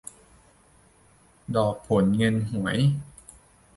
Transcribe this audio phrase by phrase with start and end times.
[1.55, 2.77] ดอกผลเงินหวย